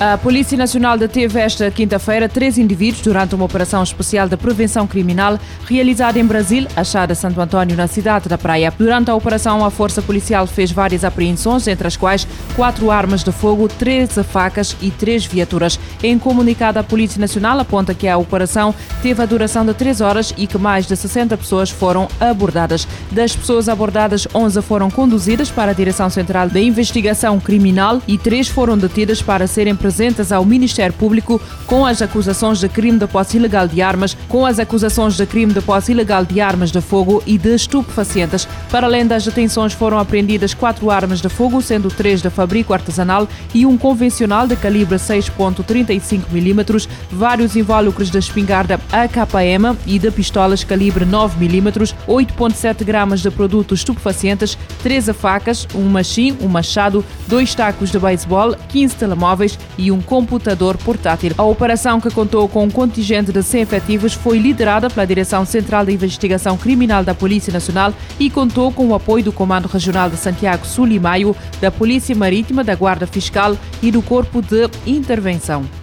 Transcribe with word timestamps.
A 0.00 0.16
Polícia 0.16 0.56
Nacional 0.56 0.96
deteve 0.96 1.40
esta 1.40 1.68
quinta-feira 1.72 2.28
três 2.28 2.56
indivíduos 2.56 3.02
durante 3.02 3.34
uma 3.34 3.44
operação 3.44 3.82
especial 3.82 4.28
de 4.28 4.36
prevenção 4.36 4.86
criminal 4.86 5.40
realizada 5.66 6.20
em 6.20 6.24
Brasil, 6.24 6.68
achada 6.76 7.16
Santo 7.16 7.40
Antônio, 7.40 7.76
na 7.76 7.88
cidade 7.88 8.28
da 8.28 8.38
Praia. 8.38 8.72
Durante 8.78 9.10
a 9.10 9.16
operação, 9.16 9.64
a 9.64 9.72
Força 9.72 10.00
Policial 10.00 10.46
fez 10.46 10.70
várias 10.70 11.02
apreensões, 11.02 11.66
entre 11.66 11.88
as 11.88 11.96
quais 11.96 12.28
quatro 12.54 12.92
armas 12.92 13.24
de 13.24 13.32
fogo, 13.32 13.66
três 13.66 14.14
facas 14.30 14.76
e 14.80 14.92
três 14.92 15.26
viaturas. 15.26 15.80
Em 16.00 16.16
comunicado, 16.16 16.78
a 16.78 16.84
Polícia 16.84 17.20
Nacional 17.20 17.58
aponta 17.58 17.92
que 17.92 18.06
a 18.06 18.16
operação 18.16 18.72
teve 19.02 19.20
a 19.20 19.26
duração 19.26 19.66
de 19.66 19.74
três 19.74 20.00
horas 20.00 20.32
e 20.36 20.46
que 20.46 20.58
mais 20.58 20.86
de 20.86 20.96
60 20.96 21.36
pessoas 21.36 21.70
foram 21.70 22.06
abordadas. 22.20 22.86
Das 23.10 23.34
pessoas 23.34 23.68
abordadas, 23.68 24.28
11 24.32 24.62
foram 24.62 24.92
conduzidas 24.92 25.50
para 25.50 25.72
a 25.72 25.74
Direção 25.74 26.08
Central 26.08 26.48
da 26.48 26.60
Investigação 26.60 27.40
Criminal 27.40 28.00
e 28.06 28.16
três 28.16 28.46
foram 28.46 28.78
detidas 28.78 29.20
para 29.20 29.48
serem 29.48 29.74
apresentas 29.88 30.32
ao 30.32 30.44
Ministério 30.44 30.94
Público 30.94 31.40
com 31.66 31.86
as 31.86 32.02
acusações 32.02 32.60
de 32.60 32.68
crime 32.68 32.98
de 32.98 33.06
posse 33.06 33.38
ilegal 33.38 33.66
de 33.66 33.80
armas, 33.80 34.16
com 34.28 34.44
as 34.44 34.58
acusações 34.58 35.16
de 35.16 35.24
crime 35.24 35.54
de 35.54 35.62
posse 35.62 35.92
ilegal 35.92 36.26
de 36.26 36.42
armas 36.42 36.70
de 36.70 36.80
fogo 36.82 37.22
e 37.26 37.38
de 37.38 37.54
estupefacientes. 37.54 38.46
Para 38.70 38.86
além 38.86 39.06
das 39.06 39.24
detenções, 39.24 39.72
foram 39.72 39.98
apreendidas 39.98 40.52
quatro 40.52 40.90
armas 40.90 41.22
de 41.22 41.28
fogo, 41.30 41.62
sendo 41.62 41.88
três 41.88 42.20
de 42.20 42.28
fabrico 42.28 42.74
artesanal 42.74 43.26
e 43.54 43.64
um 43.64 43.78
convencional 43.78 44.46
de 44.46 44.56
calibre 44.56 44.96
6.35 44.96 46.24
mm, 46.30 46.88
vários 47.10 47.56
invólucros 47.56 48.10
de 48.10 48.18
espingarda 48.18 48.78
AKM 48.92 49.74
e 49.86 49.98
de 49.98 50.10
pistolas 50.10 50.64
calibre 50.64 51.06
9 51.06 51.48
mm, 51.48 51.70
8.7 52.06 52.84
gramas 52.84 53.20
de 53.22 53.30
produtos 53.30 53.80
estupefacientes, 53.80 54.58
13 54.82 55.14
facas, 55.14 55.66
um 55.74 55.88
machim, 55.88 56.36
um 56.42 56.48
machado, 56.48 57.02
dois 57.26 57.54
tacos 57.54 57.90
de 57.90 57.98
beisebol, 57.98 58.54
15 58.68 58.96
telemóveis 58.96 59.58
e 59.78 59.90
um 59.92 60.02
computador 60.02 60.76
portátil. 60.76 61.32
A 61.38 61.44
operação, 61.44 62.00
que 62.00 62.10
contou 62.10 62.48
com 62.48 62.64
um 62.64 62.70
contingente 62.70 63.32
de 63.32 63.42
100 63.42 63.62
efetivos, 63.62 64.12
foi 64.12 64.38
liderada 64.38 64.90
pela 64.90 65.06
Direção 65.06 65.46
Central 65.46 65.86
da 65.86 65.92
Investigação 65.92 66.58
Criminal 66.58 67.04
da 67.04 67.14
Polícia 67.14 67.52
Nacional 67.52 67.94
e 68.18 68.28
contou 68.28 68.72
com 68.72 68.88
o 68.88 68.94
apoio 68.94 69.24
do 69.24 69.32
Comando 69.32 69.68
Regional 69.68 70.10
de 70.10 70.16
Santiago 70.16 70.66
Sul 70.66 70.88
e 70.88 70.98
Maio, 70.98 71.34
da 71.60 71.70
Polícia 71.70 72.14
Marítima, 72.14 72.64
da 72.64 72.74
Guarda 72.74 73.06
Fiscal 73.06 73.56
e 73.80 73.90
do 73.90 74.02
Corpo 74.02 74.42
de 74.42 74.68
Intervenção. 74.84 75.77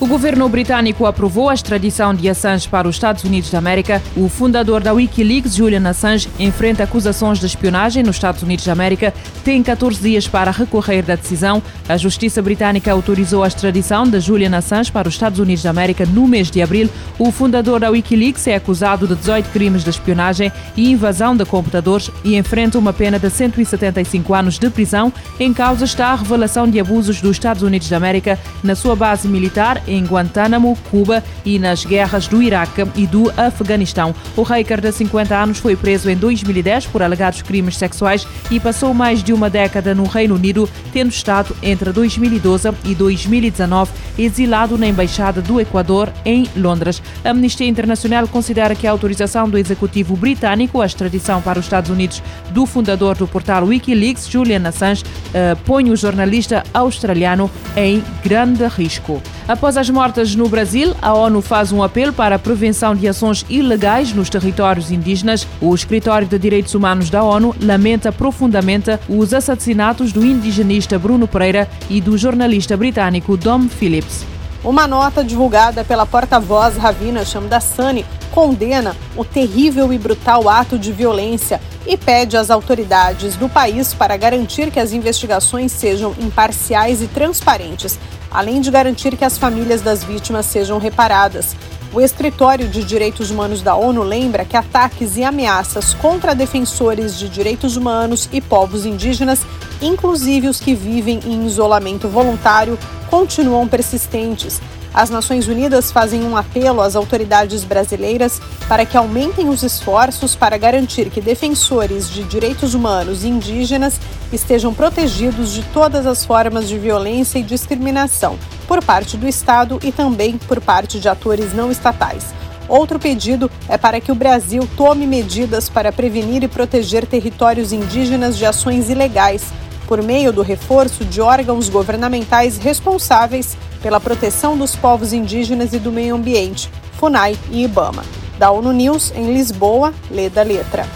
O 0.00 0.06
governo 0.06 0.48
britânico 0.48 1.04
aprovou 1.04 1.50
a 1.50 1.54
extradição 1.54 2.14
de 2.14 2.26
Assange 2.26 2.66
para 2.66 2.88
os 2.88 2.96
Estados 2.96 3.22
Unidos 3.22 3.50
da 3.50 3.58
América. 3.58 4.00
O 4.16 4.30
fundador 4.30 4.80
da 4.82 4.94
Wikileaks, 4.94 5.54
Julian 5.54 5.86
Assange, 5.86 6.26
enfrenta 6.38 6.84
acusações 6.84 7.38
de 7.38 7.44
espionagem 7.44 8.02
nos 8.02 8.16
Estados 8.16 8.42
Unidos 8.42 8.64
da 8.64 8.72
América. 8.72 9.12
Tem 9.44 9.62
14 9.62 10.00
dias 10.00 10.26
para 10.26 10.50
recorrer 10.50 11.02
da 11.02 11.16
decisão. 11.16 11.62
A 11.86 11.98
justiça 11.98 12.40
britânica 12.40 12.90
autorizou 12.90 13.44
a 13.44 13.48
extradição 13.48 14.04
de 14.04 14.18
Julian 14.20 14.56
Assange 14.56 14.90
para 14.90 15.06
os 15.06 15.12
Estados 15.12 15.38
Unidos 15.38 15.62
da 15.62 15.68
América 15.68 16.06
no 16.06 16.26
mês 16.26 16.50
de 16.50 16.62
abril. 16.62 16.88
O 17.18 17.30
fundador 17.30 17.78
da 17.80 17.90
Wikileaks 17.90 18.46
é 18.46 18.54
acusado 18.54 19.06
de 19.06 19.14
18 19.16 19.50
crimes 19.50 19.84
de 19.84 19.90
espionagem 19.90 20.50
e 20.78 20.90
invasão 20.90 21.36
de 21.36 21.44
computadores 21.44 22.10
e 22.24 22.38
enfrenta 22.38 22.78
uma 22.78 22.94
pena 22.94 23.18
de 23.18 23.28
175 23.28 24.32
anos 24.32 24.58
de 24.58 24.70
prisão. 24.70 25.12
Em 25.38 25.52
causa 25.52 25.84
está 25.84 26.06
a 26.06 26.14
revelação 26.14 26.66
de 26.66 26.80
abusos 26.80 27.20
dos 27.20 27.32
Estados 27.32 27.62
Unidos 27.62 27.90
da 27.90 27.98
América 27.98 28.38
na 28.64 28.74
sua 28.74 28.96
base 28.96 29.28
militar 29.28 29.82
em 29.90 30.04
Guantánamo, 30.04 30.78
Cuba 30.90 31.22
e 31.44 31.58
nas 31.58 31.84
guerras 31.84 32.28
do 32.28 32.42
Iraque 32.42 32.86
e 32.94 33.06
do 33.06 33.30
Afeganistão. 33.36 34.14
O 34.36 34.42
hacker 34.42 34.80
de 34.80 34.92
50 34.92 35.36
anos 35.36 35.58
foi 35.58 35.76
preso 35.76 36.08
em 36.08 36.16
2010 36.16 36.86
por 36.86 37.02
alegados 37.02 37.42
crimes 37.42 37.76
sexuais 37.76 38.26
e 38.50 38.60
passou 38.60 38.94
mais 38.94 39.22
de 39.22 39.32
uma 39.32 39.50
década 39.50 39.94
no 39.94 40.04
Reino 40.04 40.36
Unido, 40.36 40.68
tendo 40.92 41.10
estado 41.10 41.54
entre 41.62 41.92
2012 41.92 42.70
e 42.84 42.94
2019 42.94 43.90
exilado 44.18 44.78
na 44.78 44.86
Embaixada 44.86 45.40
do 45.40 45.60
Equador 45.60 46.12
em 46.24 46.46
Londres. 46.56 47.02
A 47.24 47.30
Amnistia 47.30 47.66
Internacional 47.66 48.28
considera 48.28 48.74
que 48.74 48.86
a 48.86 48.90
autorização 48.90 49.48
do 49.48 49.58
executivo 49.58 50.16
britânico 50.16 50.80
à 50.80 50.86
extradição 50.86 51.40
para 51.40 51.58
os 51.58 51.64
Estados 51.64 51.90
Unidos 51.90 52.22
do 52.50 52.66
fundador 52.66 53.16
do 53.16 53.26
portal 53.26 53.64
Wikileaks, 53.64 54.28
Julian 54.28 54.66
Assange, 54.68 55.02
uh, 55.04 55.56
põe 55.64 55.90
o 55.90 55.96
jornalista 55.96 56.62
australiano 56.72 57.50
em 57.76 58.02
grande 58.22 58.66
risco. 58.66 59.22
Após 59.50 59.76
as 59.76 59.90
mortes 59.90 60.36
no 60.36 60.48
Brasil, 60.48 60.94
a 61.02 61.12
ONU 61.12 61.42
faz 61.42 61.72
um 61.72 61.82
apelo 61.82 62.12
para 62.12 62.36
a 62.36 62.38
prevenção 62.38 62.94
de 62.94 63.08
ações 63.08 63.44
ilegais 63.50 64.12
nos 64.12 64.30
territórios 64.30 64.92
indígenas. 64.92 65.44
O 65.60 65.74
Escritório 65.74 66.28
de 66.28 66.38
Direitos 66.38 66.72
Humanos 66.72 67.10
da 67.10 67.24
ONU 67.24 67.52
lamenta 67.60 68.12
profundamente 68.12 68.96
os 69.08 69.34
assassinatos 69.34 70.12
do 70.12 70.24
indigenista 70.24 71.00
Bruno 71.00 71.26
Pereira 71.26 71.68
e 71.88 72.00
do 72.00 72.16
jornalista 72.16 72.76
britânico 72.76 73.36
Dom 73.36 73.68
Phillips. 73.68 74.24
Uma 74.62 74.86
nota 74.86 75.24
divulgada 75.24 75.82
pela 75.82 76.04
porta-voz 76.04 76.76
Ravina 76.76 77.24
Shamdasani 77.24 78.04
condena 78.30 78.94
o 79.16 79.24
terrível 79.24 79.90
e 79.90 79.96
brutal 79.96 80.50
ato 80.50 80.78
de 80.78 80.92
violência 80.92 81.58
e 81.86 81.96
pede 81.96 82.36
às 82.36 82.50
autoridades 82.50 83.36
do 83.36 83.48
país 83.48 83.94
para 83.94 84.18
garantir 84.18 84.70
que 84.70 84.78
as 84.78 84.92
investigações 84.92 85.72
sejam 85.72 86.14
imparciais 86.20 87.00
e 87.00 87.08
transparentes, 87.08 87.98
além 88.30 88.60
de 88.60 88.70
garantir 88.70 89.16
que 89.16 89.24
as 89.24 89.38
famílias 89.38 89.80
das 89.80 90.04
vítimas 90.04 90.44
sejam 90.44 90.78
reparadas. 90.78 91.56
O 91.92 92.00
Escritório 92.00 92.68
de 92.68 92.84
Direitos 92.84 93.32
Humanos 93.32 93.62
da 93.62 93.74
ONU 93.74 94.04
lembra 94.04 94.44
que 94.44 94.56
ataques 94.56 95.16
e 95.16 95.24
ameaças 95.24 95.92
contra 95.94 96.36
defensores 96.36 97.18
de 97.18 97.28
direitos 97.28 97.76
humanos 97.76 98.28
e 98.32 98.40
povos 98.40 98.86
indígenas, 98.86 99.40
inclusive 99.82 100.46
os 100.46 100.60
que 100.60 100.72
vivem 100.72 101.18
em 101.24 101.44
isolamento 101.44 102.06
voluntário, 102.06 102.78
continuam 103.10 103.66
persistentes. 103.66 104.60
As 104.94 105.10
Nações 105.10 105.48
Unidas 105.48 105.90
fazem 105.90 106.22
um 106.22 106.36
apelo 106.36 106.80
às 106.80 106.94
autoridades 106.94 107.64
brasileiras 107.64 108.40
para 108.68 108.86
que 108.86 108.96
aumentem 108.96 109.48
os 109.48 109.64
esforços 109.64 110.36
para 110.36 110.56
garantir 110.56 111.10
que 111.10 111.20
defensores 111.20 112.08
de 112.08 112.22
direitos 112.22 112.72
humanos 112.72 113.24
e 113.24 113.28
indígenas 113.28 114.00
estejam 114.32 114.72
protegidos 114.72 115.52
de 115.52 115.64
todas 115.72 116.06
as 116.06 116.24
formas 116.24 116.68
de 116.68 116.78
violência 116.78 117.40
e 117.40 117.42
discriminação 117.42 118.38
por 118.70 118.84
parte 118.84 119.16
do 119.16 119.26
Estado 119.26 119.80
e 119.82 119.90
também 119.90 120.38
por 120.38 120.60
parte 120.60 121.00
de 121.00 121.08
atores 121.08 121.52
não 121.52 121.72
estatais. 121.72 122.26
Outro 122.68 123.00
pedido 123.00 123.50
é 123.68 123.76
para 123.76 124.00
que 124.00 124.12
o 124.12 124.14
Brasil 124.14 124.62
tome 124.76 125.08
medidas 125.08 125.68
para 125.68 125.90
prevenir 125.90 126.44
e 126.44 126.48
proteger 126.48 127.04
territórios 127.04 127.72
indígenas 127.72 128.38
de 128.38 128.46
ações 128.46 128.88
ilegais, 128.88 129.42
por 129.88 130.00
meio 130.04 130.32
do 130.32 130.40
reforço 130.40 131.04
de 131.04 131.20
órgãos 131.20 131.68
governamentais 131.68 132.58
responsáveis 132.58 133.56
pela 133.82 133.98
proteção 133.98 134.56
dos 134.56 134.76
povos 134.76 135.12
indígenas 135.12 135.72
e 135.72 135.80
do 135.80 135.90
meio 135.90 136.14
ambiente, 136.14 136.70
FUNAI 136.92 137.36
e 137.50 137.64
IBAMA. 137.64 138.04
Da 138.38 138.52
ONU 138.52 138.70
News, 138.72 139.12
em 139.16 139.34
Lisboa, 139.34 139.92
lê 140.08 140.30
da 140.30 140.44
letra. 140.44 140.86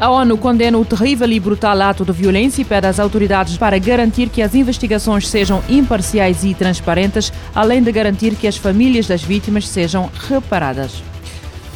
A 0.00 0.08
ONU 0.08 0.38
condena 0.38 0.78
o 0.78 0.84
terrível 0.84 1.30
e 1.30 1.38
brutal 1.38 1.78
ato 1.82 2.06
de 2.06 2.12
violência 2.12 2.62
e 2.62 2.64
pede 2.64 2.86
às 2.86 2.98
autoridades 2.98 3.58
para 3.58 3.78
garantir 3.78 4.30
que 4.30 4.40
as 4.40 4.54
investigações 4.54 5.28
sejam 5.28 5.62
imparciais 5.68 6.42
e 6.42 6.54
transparentes, 6.54 7.30
além 7.54 7.82
de 7.82 7.92
garantir 7.92 8.34
que 8.34 8.48
as 8.48 8.56
famílias 8.56 9.06
das 9.06 9.22
vítimas 9.22 9.68
sejam 9.68 10.10
reparadas. 10.26 11.09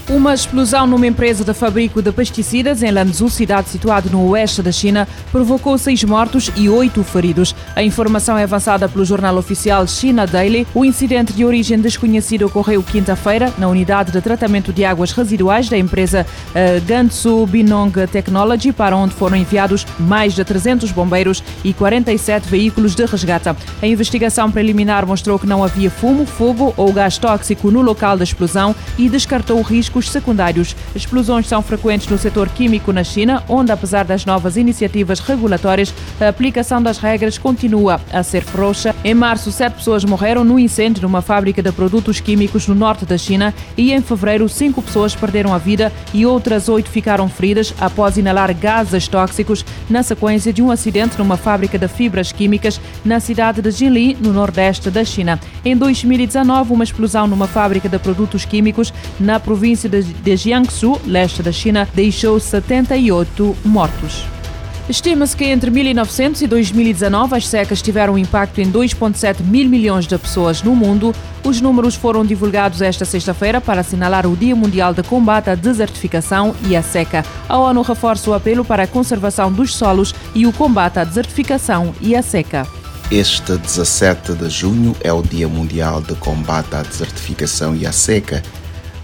Uma 0.06 0.34
explosão 0.34 0.86
numa 0.86 1.06
empresa 1.06 1.42
de 1.42 1.54
fabrico 1.54 2.02
de 2.02 2.12
pesticidas 2.12 2.82
em 2.82 2.90
Lanzhou, 2.90 3.30
cidade 3.30 3.70
situada 3.70 4.10
no 4.10 4.28
oeste 4.28 4.60
da 4.60 4.70
China, 4.70 5.08
provocou 5.32 5.78
seis 5.78 6.04
mortos 6.04 6.50
e 6.54 6.68
oito 6.68 7.02
feridos. 7.02 7.56
A 7.74 7.82
informação 7.82 8.36
é 8.36 8.42
avançada 8.42 8.86
pelo 8.86 9.02
jornal 9.02 9.34
oficial 9.38 9.86
China 9.86 10.26
Daily. 10.26 10.66
O 10.74 10.84
incidente 10.84 11.32
de 11.32 11.42
origem 11.42 11.80
desconhecida 11.80 12.44
ocorreu 12.44 12.82
quinta-feira 12.82 13.50
na 13.56 13.66
unidade 13.66 14.12
de 14.12 14.20
tratamento 14.20 14.74
de 14.74 14.84
águas 14.84 15.10
residuais 15.10 15.70
da 15.70 15.78
empresa 15.78 16.26
uh, 16.50 16.84
Gansu 16.84 17.46
Binong 17.46 18.06
Technology, 18.12 18.72
para 18.72 18.94
onde 18.94 19.14
foram 19.14 19.38
enviados 19.38 19.86
mais 19.98 20.34
de 20.34 20.44
300 20.44 20.92
bombeiros 20.92 21.42
e 21.64 21.72
47 21.72 22.46
veículos 22.46 22.94
de 22.94 23.06
resgate. 23.06 23.48
A 23.80 23.86
investigação 23.86 24.50
preliminar 24.50 25.06
mostrou 25.06 25.38
que 25.38 25.46
não 25.46 25.64
havia 25.64 25.90
fumo, 25.90 26.26
fogo 26.26 26.74
ou 26.76 26.92
gás 26.92 27.16
tóxico 27.16 27.70
no 27.70 27.80
local 27.80 28.18
da 28.18 28.24
explosão 28.24 28.76
e 28.98 29.08
descartou 29.08 29.58
o 29.58 29.62
risco 29.62 29.93
riscos 29.94 30.10
secundários. 30.10 30.74
Explosões 30.94 31.46
são 31.46 31.62
frequentes 31.62 32.08
no 32.08 32.18
setor 32.18 32.48
químico 32.48 32.92
na 32.92 33.04
China, 33.04 33.42
onde, 33.48 33.70
apesar 33.70 34.04
das 34.04 34.24
novas 34.24 34.56
iniciativas 34.56 35.20
regulatórias, 35.20 35.94
a 36.20 36.28
aplicação 36.28 36.82
das 36.82 36.98
regras 36.98 37.38
continua 37.38 38.00
a 38.12 38.22
ser 38.22 38.42
frouxa. 38.42 38.94
Em 39.04 39.14
março, 39.14 39.52
sete 39.52 39.74
pessoas 39.74 40.04
morreram 40.04 40.44
no 40.44 40.58
incêndio 40.58 41.02
numa 41.02 41.22
fábrica 41.22 41.62
de 41.62 41.70
produtos 41.70 42.20
químicos 42.20 42.66
no 42.66 42.74
norte 42.74 43.06
da 43.06 43.16
China 43.16 43.54
e, 43.76 43.92
em 43.92 44.00
fevereiro, 44.00 44.48
cinco 44.48 44.82
pessoas 44.82 45.14
perderam 45.14 45.54
a 45.54 45.58
vida 45.58 45.92
e 46.12 46.26
outras 46.26 46.68
oito 46.68 46.90
ficaram 46.90 47.28
feridas 47.28 47.72
após 47.80 48.16
inalar 48.16 48.52
gases 48.54 49.06
tóxicos 49.06 49.64
na 49.88 50.02
sequência 50.02 50.52
de 50.52 50.62
um 50.62 50.70
acidente 50.70 51.18
numa 51.18 51.36
fábrica 51.36 51.78
de 51.78 51.88
fibras 51.88 52.32
químicas 52.32 52.80
na 53.04 53.20
cidade 53.20 53.62
de 53.62 53.70
Jinli, 53.70 54.16
no 54.20 54.32
nordeste 54.32 54.90
da 54.90 55.04
China. 55.04 55.38
Em 55.64 55.76
2019, 55.76 56.72
uma 56.72 56.84
explosão 56.84 57.26
numa 57.26 57.46
fábrica 57.46 57.88
de 57.88 57.98
produtos 57.98 58.44
químicos 58.44 58.92
na 59.20 59.38
província 59.38 59.83
província 59.88 59.88
de 59.88 60.36
Jiangsu, 60.36 61.00
leste 61.06 61.42
da 61.42 61.52
China, 61.52 61.88
deixou 61.94 62.38
78 62.38 63.56
mortos. 63.64 64.24
Estima-se 64.88 65.34
que 65.34 65.44
entre 65.46 65.70
1900 65.70 66.42
e 66.42 66.46
2019 66.46 67.36
as 67.36 67.48
secas 67.48 67.80
tiveram 67.80 68.14
um 68.14 68.18
impacto 68.18 68.60
em 68.60 68.70
2,7 68.70 69.40
mil 69.42 69.66
milhões 69.66 70.06
de 70.06 70.18
pessoas 70.18 70.62
no 70.62 70.76
mundo. 70.76 71.14
Os 71.42 71.58
números 71.58 71.94
foram 71.94 72.24
divulgados 72.24 72.82
esta 72.82 73.06
sexta-feira 73.06 73.62
para 73.62 73.80
assinalar 73.80 74.26
o 74.26 74.36
Dia 74.36 74.54
Mundial 74.54 74.92
de 74.92 75.02
Combate 75.02 75.48
à 75.48 75.54
Desertificação 75.54 76.54
e 76.68 76.76
à 76.76 76.82
Seca. 76.82 77.24
A 77.48 77.58
ONU 77.58 77.80
reforça 77.80 78.30
o 78.30 78.34
apelo 78.34 78.62
para 78.62 78.82
a 78.82 78.86
conservação 78.86 79.50
dos 79.50 79.74
solos 79.74 80.14
e 80.34 80.46
o 80.46 80.52
combate 80.52 80.98
à 80.98 81.04
desertificação 81.04 81.94
e 81.98 82.14
à 82.14 82.20
seca. 82.20 82.66
Este 83.10 83.56
17 83.56 84.34
de 84.34 84.50
junho 84.50 84.94
é 85.00 85.12
o 85.12 85.22
Dia 85.22 85.48
Mundial 85.48 86.02
de 86.02 86.14
Combate 86.16 86.74
à 86.74 86.82
Desertificação 86.82 87.74
e 87.74 87.86
à 87.86 87.92
Seca. 87.92 88.42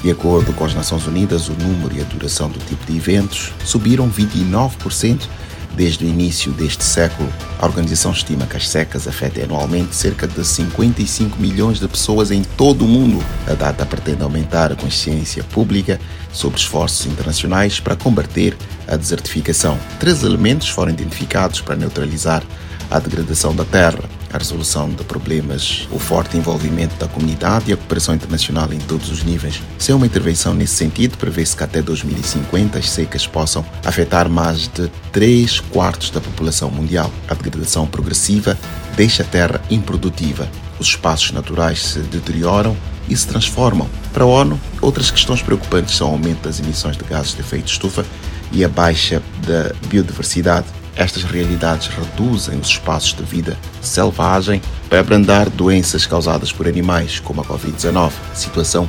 De 0.02 0.10
acordo 0.10 0.52
com 0.54 0.64
as 0.64 0.74
Nações 0.74 1.06
Unidas, 1.06 1.48
o 1.48 1.52
número 1.52 1.94
e 1.94 2.00
a 2.00 2.04
duração 2.04 2.48
do 2.48 2.58
tipo 2.60 2.86
de 2.90 2.96
eventos 2.96 3.52
subiram 3.64 4.10
29% 4.10 5.28
desde 5.76 6.04
o 6.04 6.08
início 6.08 6.52
deste 6.52 6.82
século. 6.82 7.28
A 7.58 7.66
organização 7.66 8.10
estima 8.10 8.46
que 8.46 8.56
as 8.56 8.66
secas 8.66 9.06
afetem 9.06 9.44
anualmente 9.44 9.94
cerca 9.94 10.26
de 10.26 10.42
55 10.44 11.38
milhões 11.38 11.78
de 11.78 11.86
pessoas 11.86 12.30
em 12.30 12.42
todo 12.42 12.84
o 12.84 12.88
mundo. 12.88 13.22
A 13.46 13.52
data 13.52 13.84
pretende 13.84 14.22
aumentar 14.22 14.72
a 14.72 14.76
consciência 14.76 15.44
pública 15.44 16.00
sobre 16.32 16.58
esforços 16.58 17.06
internacionais 17.06 17.78
para 17.78 17.94
combater 17.94 18.56
a 18.88 18.96
desertificação. 18.96 19.78
Três 19.98 20.22
elementos 20.22 20.68
foram 20.68 20.92
identificados 20.92 21.60
para 21.60 21.76
neutralizar 21.76 22.42
a 22.90 22.98
degradação 22.98 23.54
da 23.54 23.64
terra, 23.64 24.00
a 24.32 24.38
resolução 24.38 24.90
de 24.90 25.04
problemas, 25.04 25.88
o 25.92 25.98
forte 25.98 26.36
envolvimento 26.36 26.96
da 26.96 27.06
comunidade 27.06 27.70
e 27.70 27.72
a 27.72 27.76
cooperação 27.76 28.14
internacional 28.14 28.72
em 28.72 28.78
todos 28.78 29.10
os 29.10 29.22
níveis. 29.22 29.62
Sem 29.78 29.94
uma 29.94 30.06
intervenção 30.06 30.54
nesse 30.54 30.74
sentido, 30.74 31.16
prevê-se 31.16 31.56
que 31.56 31.62
até 31.62 31.80
2050 31.80 32.78
as 32.78 32.90
secas 32.90 33.26
possam 33.26 33.64
afetar 33.84 34.28
mais 34.28 34.68
de 34.68 34.90
3 35.12 35.60
quartos 35.60 36.10
da 36.10 36.20
população 36.20 36.70
mundial. 36.70 37.10
A 37.28 37.34
degradação 37.34 37.86
progressiva 37.86 38.58
deixa 38.96 39.22
a 39.22 39.26
terra 39.26 39.60
improdutiva. 39.70 40.48
Os 40.78 40.88
espaços 40.88 41.30
naturais 41.30 41.80
se 41.80 41.98
deterioram 42.00 42.76
e 43.08 43.16
se 43.16 43.26
transformam. 43.26 43.88
Para 44.12 44.24
a 44.24 44.26
ONU, 44.26 44.58
outras 44.80 45.10
questões 45.10 45.42
preocupantes 45.42 45.96
são 45.96 46.08
o 46.08 46.12
aumento 46.12 46.42
das 46.42 46.58
emissões 46.58 46.96
de 46.96 47.04
gases 47.04 47.34
de 47.34 47.40
efeito 47.40 47.70
estufa 47.70 48.04
e 48.52 48.64
a 48.64 48.68
baixa 48.68 49.22
da 49.46 49.72
biodiversidade 49.88 50.66
estas 51.00 51.22
realidades 51.22 51.88
reduzem 51.88 52.58
os 52.58 52.68
espaços 52.68 53.14
de 53.14 53.22
vida 53.22 53.58
selvagem 53.80 54.60
para 54.86 55.00
abrandar 55.00 55.48
doenças 55.48 56.04
causadas 56.04 56.52
por 56.52 56.68
animais, 56.68 57.18
como 57.18 57.40
a 57.40 57.44
Covid-19. 57.44 58.12
Situação 58.34 58.88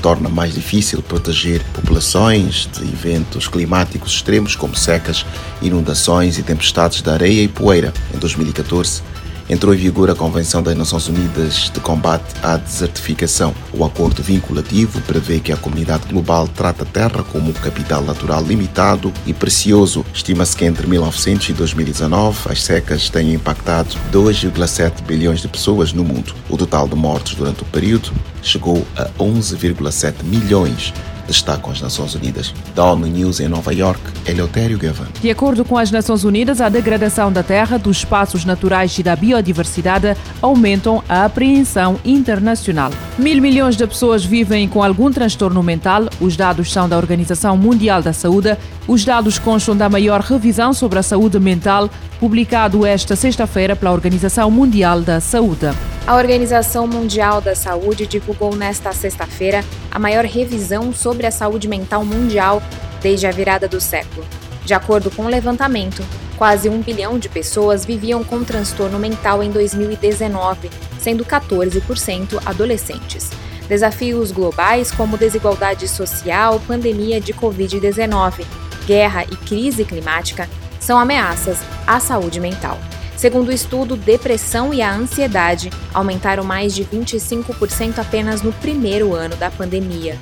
torna 0.00 0.30
mais 0.30 0.54
difícil 0.54 1.02
proteger 1.02 1.62
populações 1.74 2.68
de 2.72 2.82
eventos 2.84 3.48
climáticos 3.48 4.14
extremos 4.14 4.56
como 4.56 4.74
secas, 4.74 5.26
inundações 5.60 6.38
e 6.38 6.42
tempestades 6.42 7.02
de 7.02 7.10
areia 7.10 7.42
e 7.42 7.48
poeira. 7.48 7.92
Em 8.14 8.18
2014, 8.18 9.02
entrou 9.48 9.74
em 9.74 9.78
vigor 9.78 10.10
a 10.10 10.14
Convenção 10.14 10.62
das 10.62 10.76
Nações 10.76 11.08
Unidas 11.08 11.70
de 11.72 11.80
Combate 11.80 12.34
à 12.42 12.56
Desertificação. 12.56 13.54
O 13.72 13.84
acordo 13.84 14.22
vinculativo 14.22 15.00
prevê 15.02 15.40
que 15.40 15.52
a 15.52 15.56
comunidade 15.56 16.06
global 16.08 16.48
trata 16.48 16.84
a 16.84 16.86
terra 16.86 17.24
como 17.32 17.50
um 17.50 17.52
capital 17.52 18.02
natural 18.02 18.42
limitado 18.42 19.12
e 19.26 19.32
precioso. 19.32 20.04
Estima-se 20.12 20.56
que 20.56 20.64
entre 20.64 20.86
1900 20.86 21.48
e 21.48 21.52
2019 21.52 22.50
as 22.50 22.62
secas 22.62 23.10
tenham 23.10 23.34
impactado 23.34 23.96
2,7 24.12 25.02
bilhões 25.02 25.40
de 25.40 25.48
pessoas 25.48 25.92
no 25.92 26.04
mundo. 26.04 26.34
O 26.48 26.56
total 26.56 26.88
de 26.88 26.94
mortes 26.94 27.34
durante 27.34 27.62
o 27.62 27.66
período 27.66 28.12
chegou 28.42 28.86
a 28.96 29.06
11,7 29.18 30.22
milhões 30.24 30.92
destacam 31.26 31.72
as 31.72 31.80
Nações 31.80 32.14
Unidas. 32.14 32.54
Da 32.74 32.84
ONU 32.84 33.06
News 33.06 33.40
em 33.40 33.48
Nova 33.48 33.72
York, 33.72 34.00
Eleutério 34.26 34.78
Gavan. 34.78 35.06
De 35.20 35.30
acordo 35.30 35.64
com 35.64 35.78
as 35.78 35.90
Nações 35.90 36.24
Unidas, 36.24 36.60
a 36.60 36.68
degradação 36.68 37.32
da 37.32 37.42
terra, 37.42 37.78
dos 37.78 37.98
espaços 37.98 38.44
naturais 38.44 38.96
e 38.98 39.02
da 39.02 39.16
biodiversidade 39.16 40.16
aumentam 40.40 41.02
a 41.08 41.24
apreensão 41.24 41.98
internacional. 42.04 42.90
Mil 43.18 43.40
milhões 43.40 43.76
de 43.76 43.86
pessoas 43.86 44.24
vivem 44.24 44.68
com 44.68 44.82
algum 44.82 45.10
transtorno 45.10 45.62
mental. 45.62 46.08
Os 46.20 46.36
dados 46.36 46.72
são 46.72 46.88
da 46.88 46.96
Organização 46.96 47.56
Mundial 47.56 48.02
da 48.02 48.12
Saúde. 48.12 48.56
Os 48.86 49.04
dados 49.04 49.38
constam 49.38 49.76
da 49.76 49.88
maior 49.88 50.20
revisão 50.20 50.72
sobre 50.72 50.98
a 50.98 51.02
saúde 51.02 51.38
mental, 51.38 51.88
publicado 52.18 52.84
esta 52.84 53.14
sexta-feira 53.14 53.76
pela 53.76 53.92
Organização 53.92 54.50
Mundial 54.50 55.00
da 55.00 55.20
Saúde. 55.20 55.70
A 56.04 56.16
Organização 56.16 56.88
Mundial 56.88 57.40
da 57.40 57.54
Saúde 57.54 58.08
divulgou 58.08 58.56
nesta 58.56 58.92
sexta-feira 58.92 59.64
a 59.88 60.00
maior 60.00 60.24
revisão 60.24 60.92
sobre 60.92 61.28
a 61.28 61.30
saúde 61.30 61.68
mental 61.68 62.04
mundial 62.04 62.60
desde 63.00 63.26
a 63.28 63.30
virada 63.30 63.68
do 63.68 63.80
século. 63.80 64.26
De 64.64 64.74
acordo 64.74 65.12
com 65.12 65.26
o 65.26 65.28
levantamento, 65.28 66.04
quase 66.36 66.68
um 66.68 66.80
bilhão 66.80 67.20
de 67.20 67.28
pessoas 67.28 67.84
viviam 67.84 68.24
com 68.24 68.42
transtorno 68.42 68.98
mental 68.98 69.44
em 69.44 69.50
2019, 69.52 70.70
sendo 70.98 71.24
14% 71.24 72.40
adolescentes. 72.44 73.30
Desafios 73.68 74.32
globais 74.32 74.90
como 74.90 75.16
desigualdade 75.16 75.86
social, 75.86 76.60
pandemia 76.66 77.20
de 77.20 77.32
Covid-19, 77.32 78.44
guerra 78.86 79.24
e 79.24 79.36
crise 79.36 79.84
climática 79.84 80.48
são 80.80 80.98
ameaças 80.98 81.60
à 81.86 82.00
saúde 82.00 82.40
mental. 82.40 82.76
Segundo 83.22 83.50
o 83.50 83.52
estudo, 83.52 83.96
depressão 83.96 84.74
e 84.74 84.82
a 84.82 84.92
ansiedade 84.92 85.70
aumentaram 85.94 86.42
mais 86.42 86.74
de 86.74 86.84
25% 86.84 88.00
apenas 88.00 88.42
no 88.42 88.52
primeiro 88.52 89.14
ano 89.14 89.36
da 89.36 89.48
pandemia. 89.48 90.18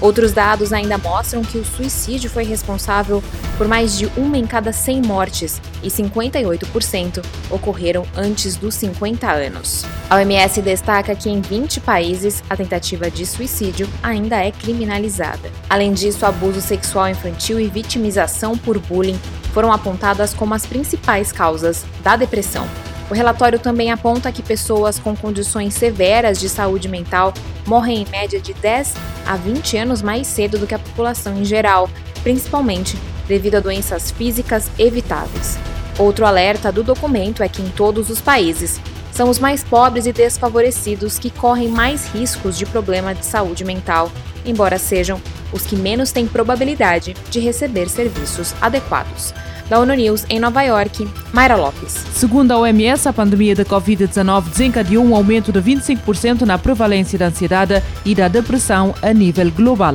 Outros 0.00 0.30
dados 0.30 0.72
ainda 0.72 0.96
mostram 0.96 1.42
que 1.42 1.58
o 1.58 1.64
suicídio 1.64 2.30
foi 2.30 2.44
responsável 2.44 3.20
por 3.58 3.66
mais 3.66 3.98
de 3.98 4.06
uma 4.16 4.38
em 4.38 4.46
cada 4.46 4.72
100 4.72 5.02
mortes 5.02 5.60
e 5.82 5.88
58% 5.88 7.24
ocorreram 7.50 8.06
antes 8.16 8.54
dos 8.54 8.76
50 8.76 9.28
anos. 9.32 9.84
A 10.08 10.14
OMS 10.14 10.62
destaca 10.62 11.12
que 11.16 11.28
em 11.28 11.40
20 11.40 11.80
países 11.80 12.40
a 12.48 12.56
tentativa 12.56 13.10
de 13.10 13.26
suicídio 13.26 13.88
ainda 14.00 14.36
é 14.36 14.52
criminalizada. 14.52 15.50
Além 15.68 15.92
disso, 15.92 16.24
abuso 16.24 16.60
sexual 16.60 17.08
infantil 17.08 17.58
e 17.58 17.66
vitimização 17.66 18.56
por 18.56 18.78
bullying 18.78 19.18
foram 19.54 19.72
apontadas 19.72 20.34
como 20.34 20.52
as 20.52 20.66
principais 20.66 21.30
causas 21.30 21.86
da 22.02 22.16
depressão. 22.16 22.66
O 23.08 23.14
relatório 23.14 23.58
também 23.58 23.92
aponta 23.92 24.32
que 24.32 24.42
pessoas 24.42 24.98
com 24.98 25.14
condições 25.14 25.74
severas 25.74 26.40
de 26.40 26.48
saúde 26.48 26.88
mental 26.88 27.32
morrem 27.66 28.02
em 28.02 28.10
média 28.10 28.40
de 28.40 28.52
10 28.52 28.94
a 29.24 29.36
20 29.36 29.76
anos 29.76 30.02
mais 30.02 30.26
cedo 30.26 30.58
do 30.58 30.66
que 30.66 30.74
a 30.74 30.78
população 30.78 31.38
em 31.38 31.44
geral, 31.44 31.88
principalmente 32.22 32.98
devido 33.28 33.54
a 33.54 33.60
doenças 33.60 34.10
físicas 34.10 34.68
evitáveis. 34.78 35.56
Outro 35.98 36.26
alerta 36.26 36.72
do 36.72 36.82
documento 36.82 37.42
é 37.42 37.48
que 37.48 37.62
em 37.62 37.68
todos 37.70 38.10
os 38.10 38.20
países 38.20 38.80
são 39.12 39.30
os 39.30 39.38
mais 39.38 39.62
pobres 39.62 40.06
e 40.06 40.12
desfavorecidos 40.12 41.18
que 41.18 41.30
correm 41.30 41.68
mais 41.68 42.08
riscos 42.08 42.58
de 42.58 42.66
problema 42.66 43.14
de 43.14 43.24
saúde 43.24 43.64
mental, 43.64 44.10
embora 44.44 44.76
sejam 44.76 45.20
os 45.54 45.64
que 45.64 45.76
menos 45.76 46.12
têm 46.12 46.26
probabilidade 46.26 47.14
de 47.30 47.40
receber 47.40 47.88
serviços 47.88 48.54
adequados. 48.60 49.32
Da 49.68 49.78
ONU 49.78 49.94
News 49.94 50.26
em 50.28 50.38
Nova 50.38 50.62
York, 50.62 51.08
Mayra 51.32 51.56
Lopes. 51.56 51.92
Segundo 52.12 52.52
a 52.52 52.58
OMS, 52.58 53.08
a 53.08 53.12
pandemia 53.12 53.54
da 53.54 53.64
Covid-19 53.64 54.50
desencadeou 54.50 55.02
um 55.02 55.16
aumento 55.16 55.50
de 55.50 55.60
25% 55.60 56.42
na 56.42 56.58
prevalência 56.58 57.18
da 57.18 57.26
ansiedade 57.26 57.82
e 58.04 58.14
da 58.14 58.28
depressão 58.28 58.94
a 59.00 59.12
nível 59.14 59.50
global. 59.50 59.94